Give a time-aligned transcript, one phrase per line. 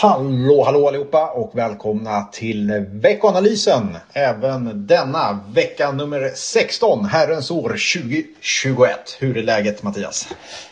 [0.00, 3.96] Hallå, hallå allihopa och välkomna till veckoanalysen.
[4.12, 9.16] Även denna vecka nummer 16, Herrens år 2021.
[9.18, 10.28] Hur är läget Mattias?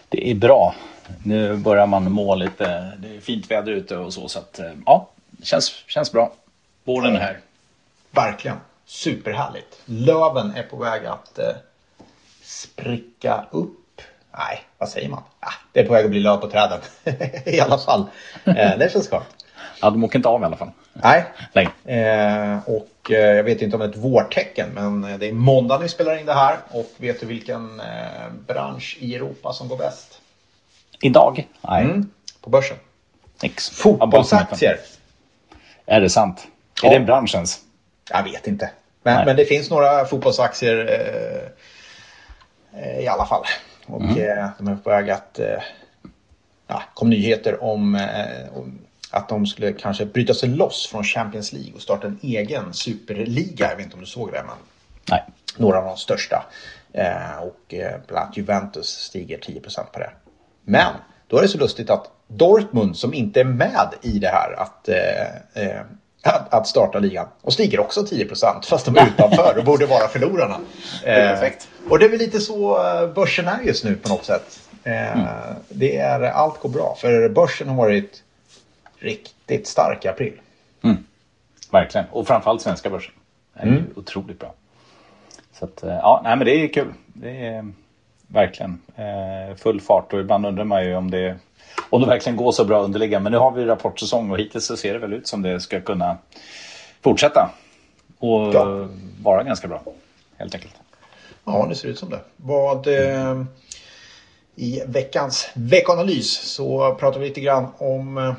[0.08, 0.74] Det är bra.
[1.24, 2.92] Nu börjar man må lite.
[2.98, 4.28] Det är fint väder ute och så.
[4.28, 6.32] Så att, ja, det känns, känns bra.
[6.84, 7.40] Våren är här.
[8.10, 8.56] Verkligen.
[8.86, 9.82] Superhärligt.
[9.84, 11.56] Löven är på väg att eh,
[12.42, 13.77] spricka upp.
[14.38, 15.22] Nej, vad säger man?
[15.40, 16.80] Ah, det är på väg att bli löv på träden.
[17.46, 18.06] I alla fall.
[18.44, 19.24] Eh, det känns skönt.
[19.80, 20.70] Ja, de åker inte av i alla fall.
[20.92, 21.24] Nej.
[21.84, 25.78] Eh, och eh, jag vet inte om det är ett vårtecken, men det är måndag
[25.78, 26.56] vi spelar in det här.
[26.70, 30.20] Och vet du vilken eh, bransch i Europa som går bäst?
[31.00, 31.48] Idag?
[31.60, 31.84] Nej.
[31.84, 32.76] Mm, på börsen.
[33.42, 33.70] Nix.
[33.70, 34.78] Fotbollsaktier.
[35.86, 36.46] Är det sant?
[36.82, 36.88] Ja.
[36.88, 37.58] Är det en bransch ens?
[38.10, 38.70] Jag vet inte.
[39.02, 40.76] Men, men det finns några fotbollsaktier
[42.74, 43.44] eh, eh, i alla fall.
[43.88, 44.38] Och Mm.
[44.38, 45.38] eh, de är på väg att...
[45.38, 45.62] Eh,
[46.66, 48.78] ja, kom nyheter om, eh, om
[49.10, 53.68] att de skulle kanske bryta sig loss från Champions League och starta en egen superliga.
[53.70, 54.56] Jag vet inte om du såg det, men
[55.10, 55.24] Nej.
[55.56, 56.46] några av de största.
[56.92, 60.10] Eh, och eh, bland annat Juventus stiger 10% på det.
[60.64, 60.92] Men
[61.26, 64.88] då är det så lustigt att Dortmund som inte är med i det här att,
[64.88, 65.80] eh,
[66.50, 70.58] att, starta ligan och stiger också 10% fast de är utanför och borde vara förlorarna.
[71.04, 71.50] Eh.
[71.88, 74.60] Och det är väl lite så eh, börsen är just nu på något sätt.
[74.84, 75.18] Eh,
[75.68, 78.22] det är, allt går bra för börsen har varit
[78.98, 80.32] riktigt stark i april.
[81.70, 82.06] Verkligen.
[82.10, 83.14] Och framförallt svenska börsen.
[83.54, 84.54] Det är ju otroligt bra.
[85.52, 86.92] Så att, eh, ja, nej men det är kul.
[87.06, 87.72] Det är
[88.28, 91.36] verkligen eh, full fart och ibland undrar man ju om det
[91.90, 93.22] om det verkligen går så bra underliggande.
[93.22, 95.80] Men nu har vi rapportsäsong och hittills så ser det väl ut som det ska
[95.80, 96.18] kunna
[97.02, 97.50] fortsätta.
[98.18, 98.88] Och Ja.
[99.22, 99.82] vara ganska bra.
[100.36, 100.74] Helt enkelt.
[101.44, 102.20] Ja, det ser ut som det.
[102.36, 103.42] Vad, eh,
[104.54, 108.34] I veckans veckoanalys så pratar vi lite grann om eh,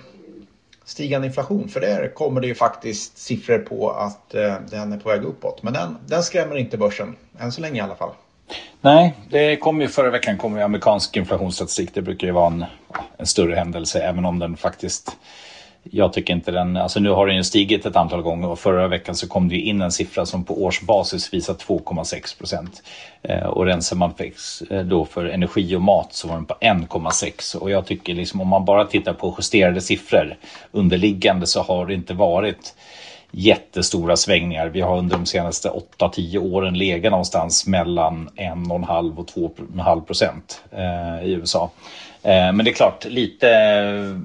[0.85, 1.69] stigande inflation.
[1.69, 5.63] För där kommer det ju faktiskt siffror på att eh, den är på väg uppåt.
[5.63, 7.15] Men den, den skrämmer inte börsen.
[7.39, 8.11] Än så länge i alla fall.
[8.81, 11.93] Nej, det kom ju förra veckan kom ju amerikansk inflationsstatistik.
[11.93, 12.65] Det brukar ju vara en,
[13.17, 15.17] en större händelse även om den faktiskt
[15.83, 18.87] jag tycker inte den, alltså nu har den ju stigit ett antal gånger och förra
[18.87, 22.83] veckan så kom det ju in en siffra som på årsbasis visar 2,6 procent.
[23.21, 26.55] Eh, och rensar man fix, eh, då för energi och mat så var den på
[26.61, 30.37] 1,6 och jag tycker liksom om man bara tittar på justerade siffror
[30.71, 32.75] underliggande så har det inte varit
[33.31, 34.67] jättestora svängningar.
[34.67, 41.27] Vi har under de senaste 8-10 åren legat någonstans mellan 1,5 och 2,5 procent eh,
[41.27, 41.71] i USA.
[42.23, 43.47] Eh, men det är klart, lite,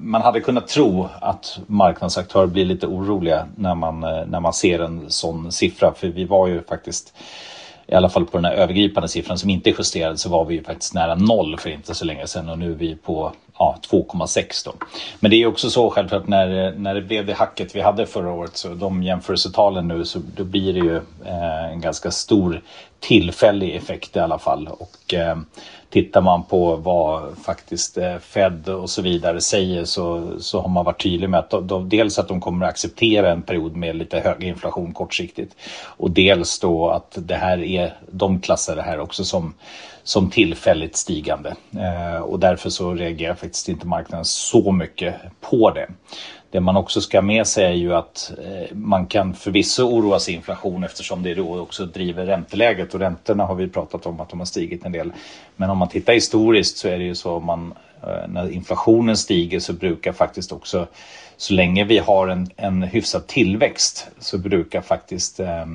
[0.01, 4.79] man hade kunnat tro att marknadsaktörer blir lite oroliga när man, eh, när man ser
[4.79, 5.93] en sån siffra.
[5.93, 7.13] För vi var ju faktiskt,
[7.87, 10.55] i alla fall på den här övergripande siffran som inte är justerad, så var vi
[10.55, 13.77] ju faktiskt nära noll för inte så länge sedan och nu är vi på ja,
[13.89, 14.73] 2,6 då.
[15.19, 18.31] Men det är också så självklart när, när det blev det hacket vi hade förra
[18.31, 20.95] året så de jämförelsetalen nu så då blir det ju
[21.25, 22.61] eh, en ganska stor
[22.99, 24.67] tillfällig effekt i alla fall.
[24.67, 25.37] Och eh,
[25.89, 30.85] tittar man på vad faktiskt eh, Fed och så vidare säger så, så har man
[30.85, 33.95] varit tydlig med att de, de, dels att de kommer att acceptera en period med
[33.95, 37.74] lite högre inflation kortsiktigt och dels då att det här är,
[38.11, 39.53] de klassar det här också som
[40.05, 45.87] som tillfälligt stigande eh, och därför så reagerar faktiskt inte marknaden så mycket på det.
[46.51, 50.33] Det man också ska med sig är ju att eh, man kan förvisso oroa sig
[50.33, 54.39] inflation eftersom det då också driver ränteläget och räntorna har vi pratat om att de
[54.39, 55.11] har stigit en del.
[55.55, 59.59] Men om man tittar historiskt så är det ju så man eh, när inflationen stiger
[59.59, 60.87] så brukar faktiskt också
[61.37, 65.65] så länge vi har en, en hyfsad tillväxt så brukar faktiskt eh,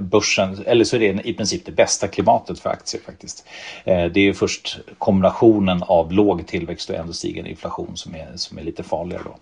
[0.00, 3.46] börsen, eller så är det i princip det bästa klimatet för aktier faktiskt.
[3.84, 8.58] Eh, det är först kombinationen av låg tillväxt och ändå stigande inflation som är, som
[8.58, 9.36] är lite farligare då.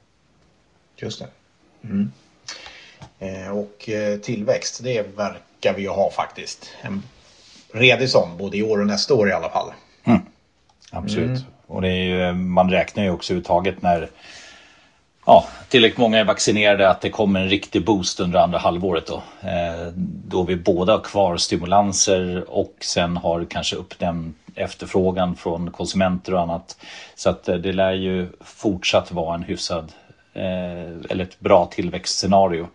[0.97, 1.29] Just det.
[1.85, 2.13] Mm.
[3.19, 6.71] Eh, och eh, tillväxt, det verkar vi ju ha faktiskt.
[6.83, 7.03] En
[7.73, 9.73] redig sån, både i år och nästa år i alla fall.
[10.91, 11.29] Absolut.
[11.29, 11.43] Mm.
[11.67, 14.11] Och ju, man räknar ju också uttaget när
[15.31, 19.23] ja, tillräckligt många är vaccinerade att det kommer en riktig boost under andra halvåret då.
[19.49, 19.93] Eh,
[20.29, 26.35] då vi båda har kvar stimulanser och sen har kanske upp den efterfrågan från konsumenter
[26.35, 26.77] och annat.
[27.15, 29.93] Så att eh, det lär ju fortsatt vara en hyfsad
[30.35, 32.69] eh, eller ett bra tillväxtscenario.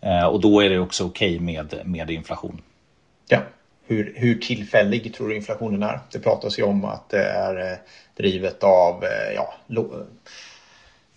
[0.00, 2.60] Eh, och då är det också okej med, med inflation.
[3.28, 3.38] Ja.
[3.86, 6.00] Hur, hur tillfällig tror du inflationen är?
[6.12, 7.78] Det pratas ju om att det är eh,
[8.16, 9.54] drivet av eh, ja,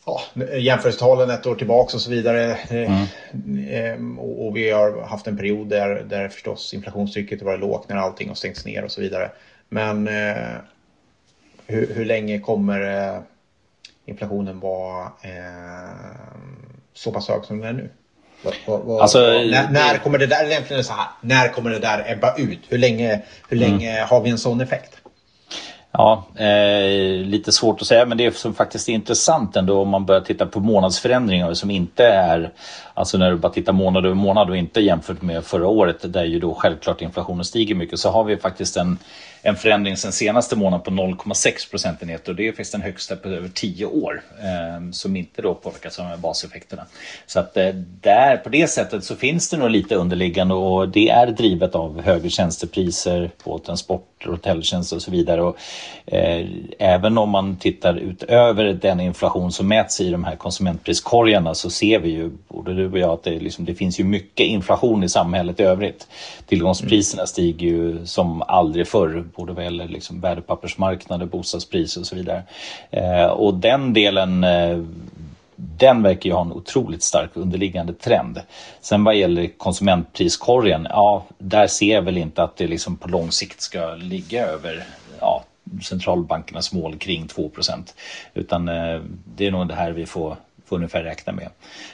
[0.10, 0.22] ja,
[0.58, 2.58] jämförelsetalen ett år tillbaka och så vidare.
[2.70, 3.02] Eh,
[3.74, 7.96] eh, Och, och vi har haft en period där, där förstås inflationstrycket varit lågt när
[7.96, 9.32] allting har stängts ner och så vidare.
[9.70, 10.56] Men eh,
[11.68, 13.20] hur, hur länge kommer eh,
[14.06, 16.10] inflationen var eh,
[16.94, 17.90] så pass hög som den är nu?
[18.66, 22.12] Vad, vad, alltså, när, när, kommer det där, egentligen så här, när kommer det där
[22.12, 22.60] ebba ut?
[22.70, 23.72] Hur länge, hur mm.
[23.72, 24.08] länge mm.
[24.08, 24.99] har vi en sån effekt?
[26.00, 30.06] Ja, eh, lite svårt att säga men det som faktiskt är intressant ändå om man
[30.06, 32.52] börjar titta på månadsförändringar som inte är,
[33.00, 36.26] alltså när du bara tittar månad över månad och inte jämfört med förra året där
[36.26, 38.98] ju då självklart inflationen stiger mycket så har vi faktiskt en
[39.42, 43.30] en förändring sen senaste månaden på 0,6 procentenheter och det är faktiskt den högsta på
[43.30, 46.86] över 10 år eh, som inte då påverkas av baseffekterna.
[47.26, 47.68] Så att eh,
[48.02, 52.02] där på det sättet så finns det nog lite underliggande och det är drivet av
[52.02, 55.42] högre tjänstepriser på transporter, hotelltjänster och så vidare.
[55.42, 55.58] Och,
[56.06, 56.48] eh,
[56.80, 62.00] även om man tittar utöver den inflation som mäts i de här konsumentpriskorgarna så ser
[62.00, 65.10] vi ju, både du och jag, att det, liksom, det finns ju mycket inflation i
[65.10, 66.08] samhället i övrigt.
[66.46, 72.44] Tillgångspriserna stiger ju som aldrig förr både vad gäller liksom värdepappersmarknader, bostadspriser och så vidare.
[72.92, 74.80] Eh, och den delen eh,
[75.62, 78.42] den verkar ju ha en otroligt stark underliggande trend.
[78.82, 83.32] Sen vad gäller konsumentpriskorgen, ja, där ser jag väl inte att det liksom på lång
[83.32, 84.84] sikt ska ligga över
[85.20, 85.44] ja,
[85.84, 87.94] centralbankernas mål kring 2%
[88.34, 89.02] Utan eh,
[89.36, 90.36] det är nog det här vi får,
[90.70, 91.50] får ungefär räkna med.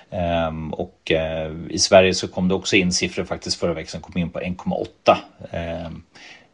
[0.10, 4.02] Ehm, och eh, i Sverige så kom det också in siffror faktiskt förra veckan som
[4.02, 5.18] kom in på 1,8.
[5.52, 6.04] Ehm,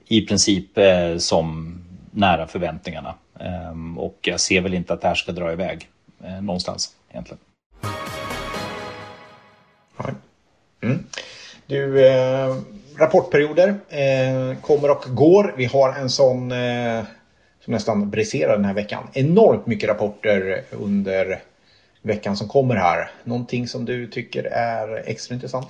[0.07, 1.77] I princip eh, som
[2.12, 3.15] nära förväntningarna.
[3.39, 5.89] Ehm, och jag ser väl inte att det här ska dra iväg
[6.23, 7.39] eh, någonstans egentligen.
[10.83, 11.03] Mm.
[11.65, 12.56] Du, eh,
[12.97, 15.53] rapportperioder eh, kommer och går.
[15.57, 17.03] Vi har en sån eh,
[17.63, 19.07] som nästan briserar den här veckan.
[19.13, 21.39] Enormt mycket rapporter under
[22.01, 23.12] veckan som kommer här.
[23.24, 25.68] Någonting som du tycker är extra intressant?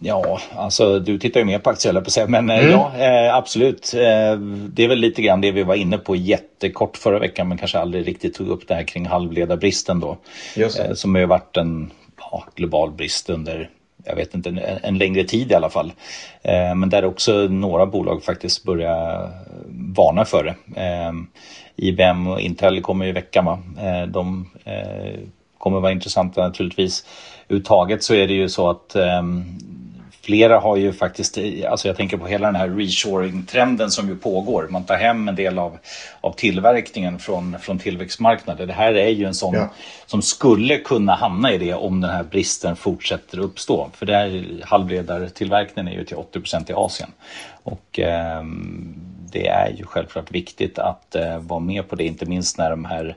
[0.00, 2.70] Ja, alltså du tittar ju mer på aktier på sig, men eh, mm.
[2.70, 3.94] ja, eh, absolut.
[3.94, 4.36] Eh,
[4.68, 7.78] det är väl lite grann det vi var inne på jättekort förra veckan, men kanske
[7.78, 10.16] aldrig riktigt tog upp det här kring halvledarbristen då.
[10.56, 13.70] Eh, som har varit en ja, global brist under,
[14.04, 15.92] jag vet inte, en, en längre tid i alla fall.
[16.76, 19.30] Men där också några bolag faktiskt börjar
[19.96, 20.80] varna för det.
[20.80, 21.12] Eh,
[21.76, 23.58] IBM och Intel kommer i veckan, va?
[24.06, 24.50] de
[25.58, 27.06] kommer vara intressanta naturligtvis.
[27.48, 29.58] Uttaget så är det ju så att um,
[30.22, 34.68] flera har ju faktiskt, alltså jag tänker på hela den här reshoring-trenden som ju pågår.
[34.70, 35.78] Man tar hem en del av,
[36.20, 38.66] av tillverkningen från, från tillväxtmarknader.
[38.66, 39.68] Det här är ju en sån ja.
[40.06, 43.90] som skulle kunna hamna i det om den här bristen fortsätter uppstå.
[43.94, 47.10] För det här halvledartillverkningen är ju till 80% i Asien.
[47.62, 48.42] Och eh,
[49.32, 52.84] det är ju självklart viktigt att eh, vara med på det, inte minst när de
[52.84, 53.16] här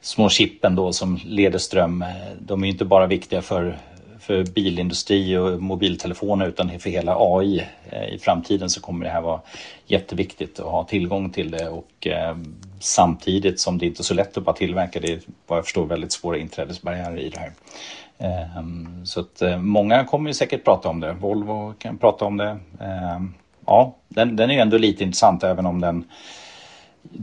[0.00, 2.08] små chippen då som leder ström, eh,
[2.40, 3.78] de är ju inte bara viktiga för
[4.22, 7.66] för bilindustri och mobiltelefoner utan för hela AI.
[7.90, 9.40] Eh, I framtiden så kommer det här vara
[9.86, 12.36] jätteviktigt att ha tillgång till det och eh,
[12.80, 15.86] samtidigt som det inte är så lätt att bara tillverka det är vad jag förstår
[15.86, 17.52] väldigt svåra inträdesbarriärer i det här.
[18.18, 18.64] Eh,
[19.04, 21.12] så att eh, många kommer ju säkert prata om det.
[21.12, 22.58] Volvo kan prata om det.
[23.66, 26.04] Ja, den, den är ändå lite intressant även om den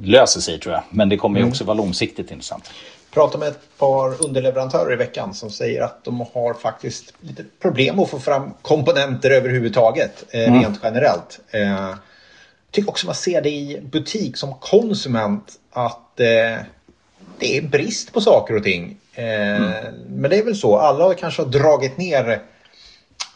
[0.04, 0.84] löser sig tror jag.
[0.90, 1.52] Men det kommer ju mm.
[1.52, 2.72] också vara långsiktigt intressant
[3.12, 8.00] pratade med ett par underleverantörer i veckan som säger att de har faktiskt lite problem
[8.00, 10.62] att få fram komponenter överhuvudtaget eh, mm.
[10.62, 11.40] rent generellt.
[11.52, 11.96] Eh,
[12.72, 16.66] tycker också man ser det i butik som konsument att eh,
[17.40, 18.98] det är brist på saker och ting.
[19.14, 19.72] Eh, mm.
[20.10, 22.42] Men det är väl så, alla kanske har dragit ner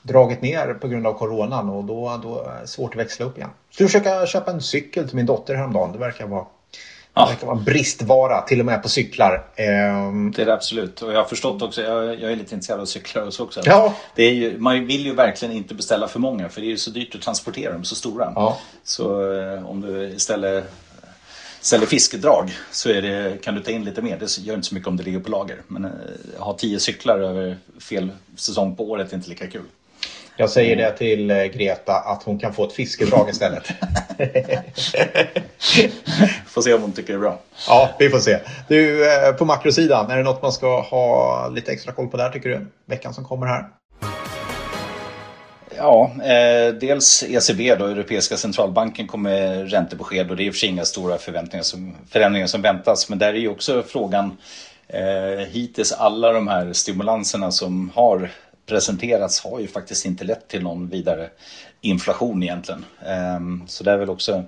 [0.04, 3.38] dragit ner på grund av coronan och då, då är det svårt att växla upp
[3.38, 3.50] igen.
[3.72, 5.92] Så jag försöka köpa en cykel till min dotter häromdagen.
[5.92, 6.46] Det verkar vara.
[7.16, 9.46] Det kan vara bristvara till och med på cyklar.
[9.56, 10.32] Ehm.
[10.32, 11.02] Det är det absolut.
[11.02, 13.62] Och jag har förstått också, jag, jag är lite intresserad av cyklar också.
[13.66, 13.94] Ja.
[14.16, 16.78] Det är ju, man vill ju verkligen inte beställa för många för det är ju
[16.78, 18.34] så dyrt att transportera dem så stora.
[18.36, 18.58] Ja.
[18.84, 20.74] Så eh, om du istället
[21.62, 24.18] ställer fiskedrag så det, kan du ta in lite mer.
[24.20, 25.62] Det gör inte så mycket om det ligger på lager.
[25.68, 25.92] Men eh,
[26.38, 29.66] ha tio cyklar över fel säsong på året är inte lika kul.
[30.38, 33.64] Jag säger det till eh, Greta att hon kan få ett fiskedrag istället.
[36.46, 37.40] får se om hon tycker det är bra.
[37.68, 38.40] Ja, vi får se.
[38.68, 42.30] Du, eh, på makrosidan, är det något man ska ha lite extra koll på där
[42.30, 42.68] tycker du?
[42.86, 43.66] Veckan som kommer här.
[45.78, 50.60] Ja, eh, dels ECB då, Europeiska centralbanken kommer räntebesked och det är i och för
[50.60, 51.18] sig inga stora
[51.62, 53.10] som, förändringar som väntas.
[53.10, 54.38] Men där är ju också frågan
[54.88, 58.30] eh, hittills alla de här stimulanserna som har
[58.66, 61.30] presenterats har ju faktiskt inte lett till någon vidare
[61.82, 62.86] inflation egentligen.
[63.06, 64.44] Ehm, så det är väl också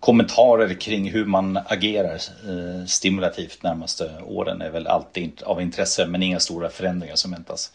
[0.00, 6.22] kommentarer kring hur man agerar eh, stimulativt närmaste åren är väl alltid av intresse men
[6.22, 7.72] inga stora förändringar som väntas.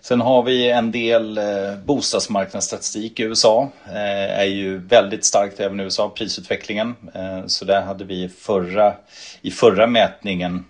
[0.00, 3.68] Sen har vi en del eh, bostadsmarknadsstatistik i USA.
[3.86, 6.94] Eh, är ju väldigt starkt även i USA, prisutvecklingen.
[7.46, 8.94] Så där hade vi förra,
[9.42, 10.64] i förra mätningen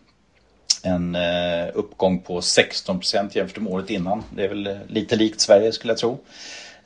[0.84, 4.22] en eh, uppgång på 16 procent jämfört med året innan.
[4.30, 6.18] Det är väl eh, lite likt Sverige skulle jag tro.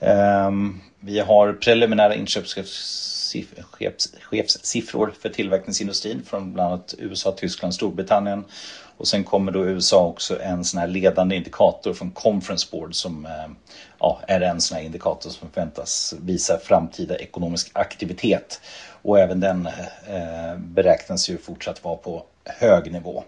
[0.01, 8.45] Ehm, vi har preliminära inköpschefssiffror för tillverkningsindustrin från bland annat USA, Tyskland, Storbritannien.
[8.97, 13.27] Och sen kommer då USA också en sån här ledande indikator från Conference Board som
[13.27, 13.49] eh,
[13.99, 18.61] ja, är en sån här indikator som förväntas visa framtida ekonomisk aktivitet.
[19.03, 19.67] Och även den
[20.07, 23.25] eh, beräknas ju fortsatt vara på hög nivå.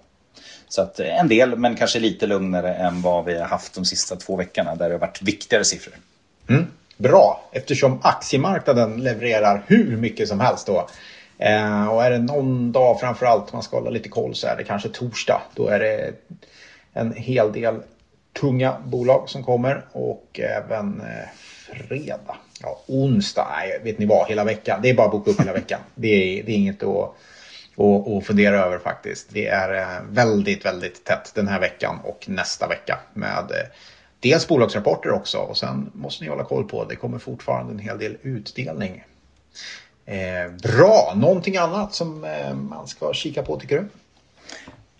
[0.68, 3.84] Så att eh, en del, men kanske lite lugnare än vad vi har haft de
[3.84, 5.94] sista två veckorna där det har varit viktigare siffror.
[6.48, 10.88] Mm, bra, eftersom aktiemarknaden levererar hur mycket som helst då.
[11.38, 14.64] Eh, och är det någon dag framförallt man ska hålla lite koll så är det
[14.64, 15.42] kanske torsdag.
[15.54, 16.12] Då är det
[16.92, 17.80] en hel del
[18.40, 21.28] tunga bolag som kommer och även eh,
[21.88, 22.36] fredag.
[22.62, 24.80] Ja, onsdag, nej, vet ni vad, hela veckan.
[24.82, 25.80] Det är bara att boka upp hela veckan.
[25.94, 27.14] Det är, det är inget att
[27.80, 29.26] och, och fundera över faktiskt.
[29.30, 33.68] Det är eh, väldigt, väldigt tätt den här veckan och nästa vecka med eh,
[34.20, 37.98] dels bolagsrapporter också och sen måste ni hålla koll på det kommer fortfarande en hel
[37.98, 39.04] del utdelning.
[40.06, 43.88] Eh, bra, någonting annat som eh, man ska kika på tycker du?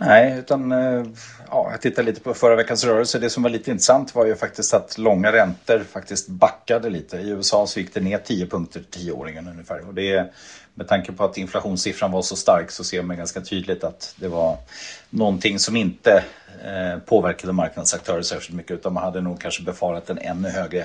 [0.01, 1.05] Nej, utan eh,
[1.51, 3.19] ja, jag tittar lite på förra veckans rörelse.
[3.19, 7.17] Det som var lite intressant var ju faktiskt att långa räntor faktiskt backade lite.
[7.17, 9.89] I USA så gick det ner 10 punkter till tioåringen ungefär.
[9.89, 10.33] Och det
[10.75, 14.29] med tanke på att inflationssiffran var så stark så ser man ganska tydligt att det
[14.29, 14.57] var
[15.11, 16.25] någonting som inte
[16.65, 20.85] eh, påverkade marknadsaktörer särskilt mycket utan man hade nog kanske befarat en ännu högre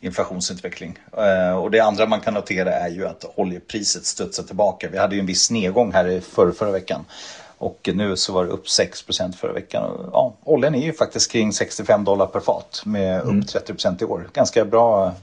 [0.00, 0.98] inflationsutveckling.
[1.18, 4.88] Eh, och det andra man kan notera är ju att oljepriset studsar tillbaka.
[4.92, 7.04] Vi hade ju en viss nedgång här i förra, förra veckan.
[7.58, 10.10] Och nu så var det upp 6% förra veckan.
[10.12, 13.40] Ja, oljan är ju faktiskt kring 65 dollar per fat med upp mm.
[13.40, 14.28] 30% i år.
[14.32, 15.14] Ganska bra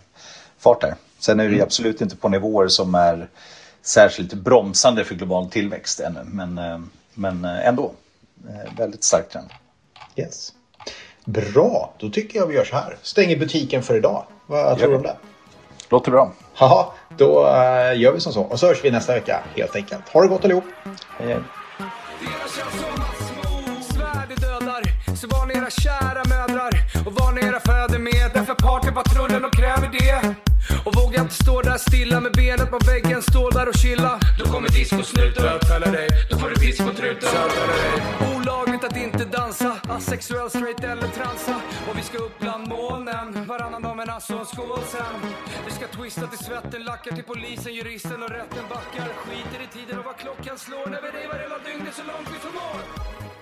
[0.57, 0.95] fart där.
[1.19, 1.63] Sen är det mm.
[1.63, 3.29] absolut inte på nivåer som är
[3.81, 6.19] särskilt bromsande för global tillväxt ännu.
[6.25, 6.79] Men, eh,
[7.13, 7.91] men eh, ändå,
[8.49, 9.49] eh, väldigt stark trend.
[10.15, 10.53] Yes.
[11.25, 12.97] Bra, då tycker jag vi gör så här.
[13.01, 14.25] Stänger butiken för idag.
[14.47, 15.15] Vad tror du om det?
[15.89, 16.31] Låter bra.
[16.59, 17.33] Ja, då
[17.95, 18.41] gör vi som så.
[18.41, 20.09] Och så hörs vi nästa vecka helt enkelt.
[20.09, 20.63] Ha det gott allihop.
[21.19, 21.39] Hej, hej.
[25.15, 26.71] Så var ni era kära mödrar
[27.05, 28.31] och var ni era fäder med.
[28.33, 30.52] Därför partypatrullen och kräver det.
[30.85, 34.19] Och vågar inte stå där stilla med benet på väggen, stå där och chilla.
[34.39, 36.07] Då kommer discosnuten bötfälla dig.
[36.29, 37.29] Då får du piss på truten.
[38.35, 41.55] Olagligt att inte dansa, asexuell, straight eller transa.
[41.87, 45.31] Och vi ska upp bland molnen, varannan dag men alltså en skål sen.
[45.65, 49.07] Vi ska twista till svetten, lackar till polisen, juristen och rätten backar.
[49.23, 52.39] Skiter i tiden och vad klockan slår när vi revar hela dygnet så långt vi
[52.39, 53.32] förmår.